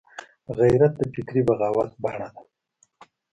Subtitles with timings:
[0.57, 2.41] غیرت د فکري بغاوت بڼه ده